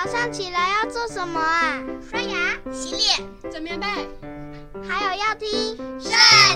[0.00, 1.82] 早上起来要做什么啊？
[2.08, 3.86] 刷牙、洗脸、整棉被，
[4.88, 5.48] 还有要听
[6.00, 6.12] 《圣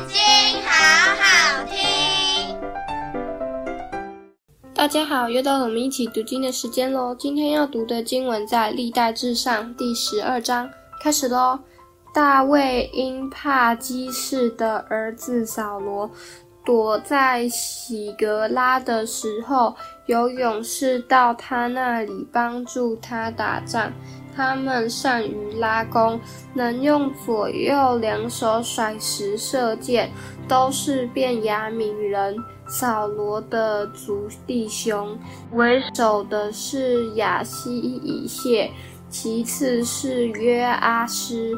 [0.07, 0.17] 经》，
[0.65, 2.57] 好好听。
[4.73, 7.17] 大家好，又到了我们一起读经的时间喽。
[7.17, 10.71] 今天要读的经文在《历代至上》第十二章，
[11.03, 11.59] 开始喽。
[12.15, 16.09] 大卫因帕基士的儿子扫罗。
[16.65, 19.75] 躲在喜格拉的时候，
[20.07, 23.93] 有勇士到他那里帮助他打仗。
[24.35, 26.19] 他们善于拉弓，
[26.55, 30.11] 能用左右两手甩石射箭，
[30.49, 32.37] 都是变雅敏人。
[32.67, 35.19] 扫罗的族弟兄，
[35.53, 38.71] 为首的是亚希以谢，
[39.11, 41.55] 其次是约阿施，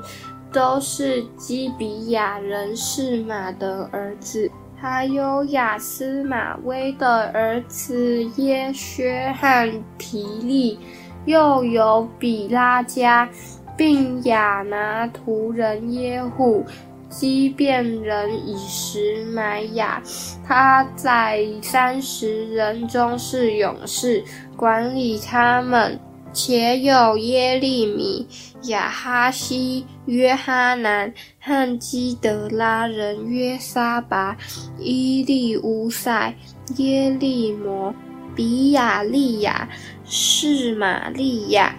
[0.51, 4.51] 都是基比亚人示玛的儿子。
[4.77, 10.78] 还有雅斯马威的儿子耶薛和皮利，
[11.24, 13.29] 又有比拉加，
[13.77, 16.65] 并亚拿图人耶户，
[17.09, 20.02] 基遍人以实玛雅，
[20.46, 24.23] 他在三十人中是勇士，
[24.56, 25.99] 管理他们。
[26.35, 28.27] 且有耶利米、
[28.65, 34.37] 亚哈西、约哈南和基德拉人约沙拔、
[34.80, 36.35] 伊利乌塞、
[36.77, 37.95] 耶利摩、
[38.35, 39.68] 比亚利亚、
[40.05, 41.73] 示玛利亚、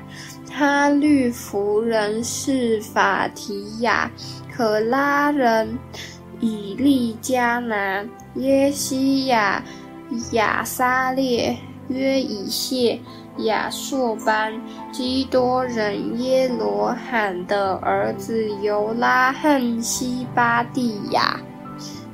[0.50, 4.10] 哈律弗人示法提亚、
[4.56, 5.78] 可拉人
[6.40, 9.62] 以利加南、耶西亚、
[10.32, 11.58] 亚撒列、
[11.90, 12.98] 约以谢。
[13.40, 14.54] 亚朔班、
[14.92, 21.40] 基多人耶罗罕的儿子尤拉汉西巴蒂亚，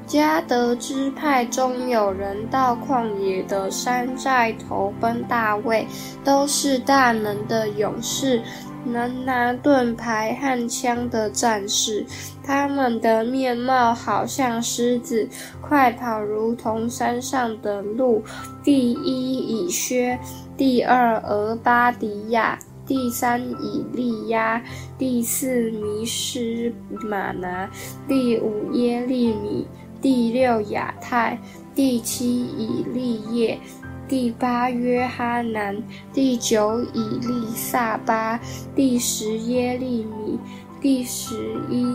[0.07, 5.87] 迦得支派中有人到旷野的山寨投奔大卫，
[6.23, 8.41] 都是大能的勇士。
[8.85, 12.05] 能拿盾牌和枪的战士，
[12.43, 15.27] 他们的面貌好像狮子，
[15.61, 18.23] 快跑如同山上的鹿。
[18.63, 20.19] 第一以薛，
[20.57, 24.61] 第二俄巴迪亚，第三以利押，
[24.97, 27.69] 第四迷失玛拿，
[28.07, 29.67] 第五耶利米，
[30.01, 31.39] 第六亚泰，
[31.75, 33.59] 第七以利叶。
[34.11, 35.73] 第八约哈南，
[36.11, 38.37] 第九以利撒巴，
[38.75, 40.37] 第十耶利米，
[40.81, 41.85] 第十一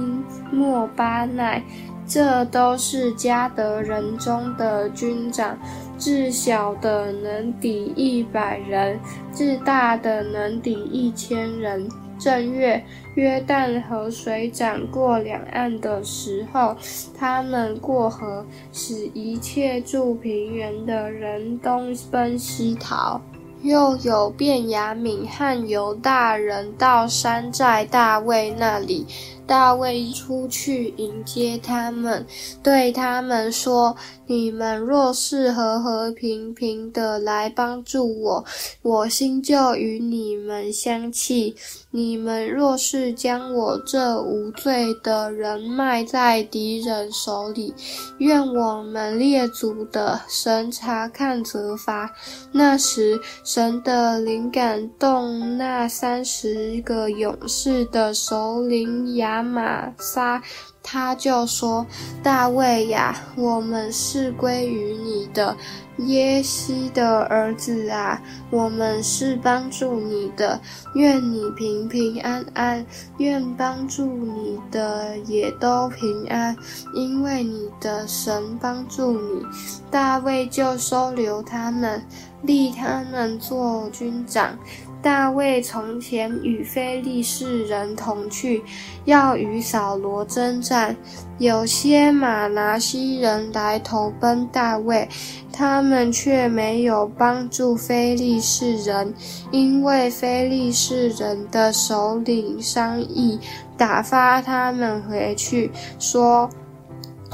[0.50, 1.62] 莫巴奈，
[2.06, 5.58] 这都是加德人中的军长，
[5.98, 8.98] 至小的能抵一百人，
[9.30, 11.86] 至大的能抵一千人。
[12.18, 12.82] 正月，
[13.14, 16.76] 约旦河水涨过两岸的时候，
[17.16, 23.20] 他们过河，使一切住平原的人东奔西逃。
[23.62, 29.06] 又有便雅敏和犹大人到山寨大卫那里。
[29.46, 32.26] 大卫出去迎接他们，
[32.62, 33.96] 对他们说
[34.26, 38.44] ：“你们若是和和平平的来帮助我，
[38.82, 41.54] 我心就与你们相契；
[41.92, 47.72] 你们若是将我这无罪的人卖在敌人手里，
[48.18, 52.10] 愿我们列祖的神查看责罚。”
[52.50, 59.35] 那时，神的灵感动那三十个勇士的首领亚。
[59.36, 60.42] 亚玛撒，
[60.82, 61.86] 他就说
[62.24, 65.54] ：“大卫呀，我们是归于你的，
[65.98, 68.18] 耶西的儿子啊，
[68.50, 70.58] 我们是帮助你的。
[70.94, 72.86] 愿你平平安安，
[73.18, 76.56] 愿帮助你的也都平安，
[76.94, 79.44] 因为你的神帮助你。”
[79.90, 82.02] 大卫就收留他们，
[82.40, 84.56] 立他们做军长。
[85.06, 88.60] 大卫从前与非利士人同去，
[89.04, 90.96] 要与扫罗征战。
[91.38, 95.08] 有些玛拿西人来投奔大卫，
[95.52, 99.14] 他们却没有帮助非利士人，
[99.52, 103.38] 因为非利士人的首领商议，
[103.78, 105.70] 打发他们回去，
[106.00, 106.50] 说。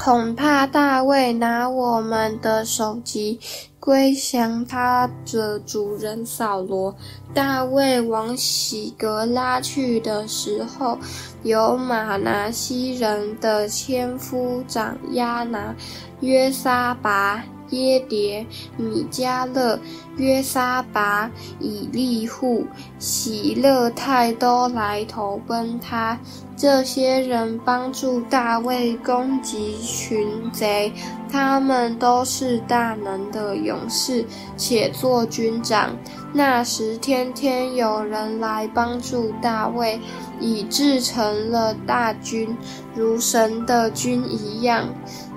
[0.03, 3.39] 恐怕大卫拿我们的首级
[3.79, 6.93] 归降他的主人扫罗。
[7.33, 10.97] 大卫往喜格拉去的时候，
[11.43, 15.73] 有马拿西人的千夫长亚拿、
[16.19, 17.41] 约沙拔、
[17.73, 18.45] 耶迭、
[18.77, 19.79] 米迦勒、
[20.17, 21.29] 约沙拔、
[21.59, 22.65] 以利户、
[22.99, 26.17] 喜勒太都来投奔他。
[26.55, 30.93] 这些人帮助大卫攻击群贼，
[31.29, 34.23] 他们都是大能的勇士，
[34.55, 35.89] 且做军长。
[36.31, 39.99] 那时天天有人来帮助大卫，
[40.39, 42.55] 以致成了大军，
[42.95, 44.87] 如神的军一样。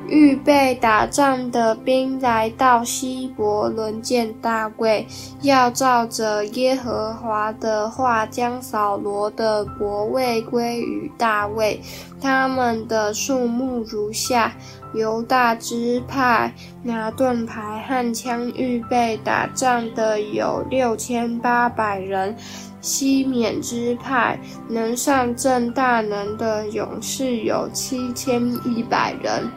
[0.08, 5.06] 预备打仗的兵来到希伯仑见大卫，
[5.42, 11.80] 要照着耶和华的话，将扫罗的国位归于大卫。
[12.20, 14.52] 他们的数目如下：
[14.94, 22.32] 犹大支派拿盾牌和枪，预备打仗的有六千八百人；
[22.80, 24.38] 西缅支派
[24.68, 29.50] 能上阵大能的勇士有七千一百人。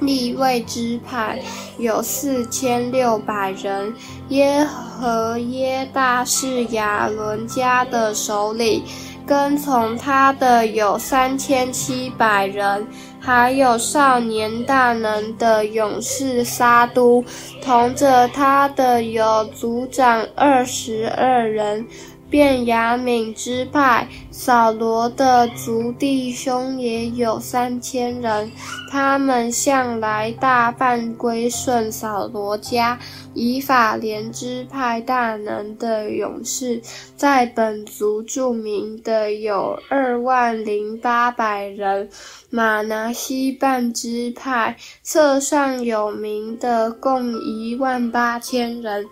[0.00, 1.38] 利未支派
[1.78, 3.94] 有四千六百人，
[4.28, 8.82] 耶和耶大是亚伦家的首领，
[9.26, 12.86] 跟从他的有三千七百人，
[13.20, 17.24] 还有少年大能的勇士撒督，
[17.62, 21.86] 同着他的有族长二十二人。
[22.28, 28.50] 便雅敏支派，扫罗的族弟兄也有三千人，
[28.90, 32.98] 他们向来大半归顺扫罗家。
[33.38, 36.80] 以法莲支派大能的勇士，
[37.18, 42.08] 在本族著名的有二万零八百人。
[42.48, 49.04] 马拿西半支派册上有名的共一万八千人，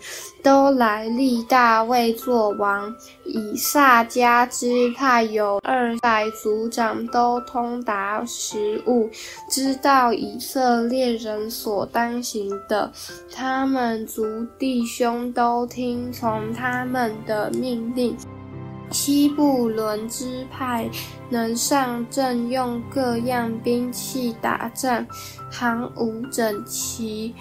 [0.42, 2.94] 都来立大卫作王。
[3.24, 9.08] 以萨迦支派有二百族长，都通达时务，
[9.48, 12.92] 知道以色列人所当行的。
[13.34, 18.16] 他们族弟兄都听从他们的命令。
[18.90, 20.88] 西布伦支派
[21.28, 25.04] 能上阵，用各样兵器打仗，
[25.50, 27.34] 行伍整齐，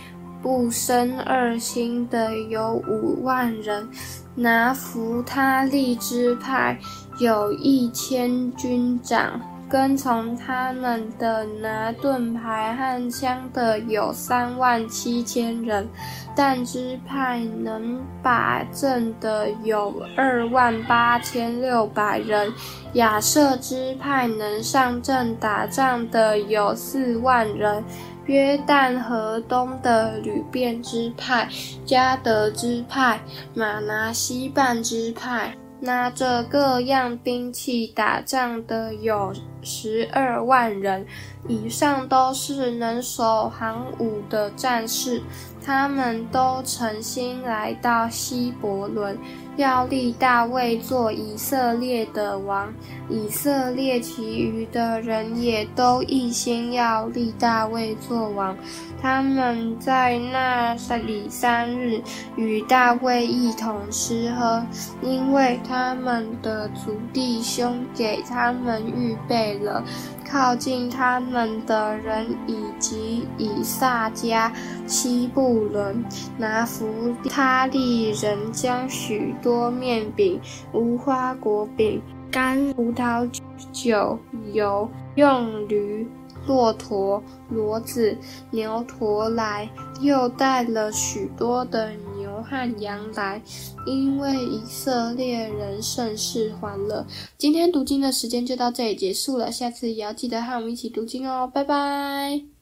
[0.43, 3.89] 不生二心的有五万人。
[4.35, 6.77] 拿弗他利支派
[7.17, 9.41] 有一千军长。
[9.69, 15.87] 跟从他们的拿盾牌和枪的有三万七千人，
[16.35, 22.53] 但支派能把阵的有二万八千六百人，
[22.93, 27.83] 亚瑟支派能上阵打仗的有四万人，
[28.25, 31.49] 约旦河东的旅便支派、
[31.85, 33.19] 迦德支派、
[33.53, 35.55] 马拿西半支派。
[35.83, 39.33] 拿着各样兵器打仗的有
[39.63, 41.06] 十二万人，
[41.48, 45.21] 以上都是能守行伍的战士。
[45.65, 49.18] 他们都诚心来到希伯伦，
[49.56, 52.74] 要立大卫做以色列的王。
[53.10, 58.57] 以色列其余的人也都一心要立大卫做王。
[59.01, 62.01] 他们在那里三日
[62.36, 64.65] 与大卫一同吃喝，
[65.01, 69.83] 因为他们的族弟兄给他们预备了
[70.29, 74.51] 靠近他们的人，以及以萨迦、
[74.88, 76.03] 西布伦、
[76.38, 80.39] 拿弗他利人将许多面饼、
[80.73, 82.01] 无花果饼、
[82.31, 83.29] 干葡萄
[83.71, 84.17] 酒、
[84.51, 86.07] 油用驴。
[86.45, 87.23] 骆驼、
[87.53, 88.17] 骡子、
[88.51, 89.69] 牛驼来，
[90.01, 92.12] 又带了许多的牛
[92.43, 93.41] 汉阳来，
[93.85, 97.05] 因为以色列人甚是欢乐。
[97.38, 102.52] 今天读经的时间就到这里结束了，下次也要记得和我们一起读经哦，拜拜。